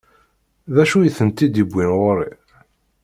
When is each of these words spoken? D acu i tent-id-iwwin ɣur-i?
D 0.73 0.75
acu 0.83 0.97
i 1.01 1.09
tent-id-iwwin 1.17 1.89
ɣur-i? 1.99 2.31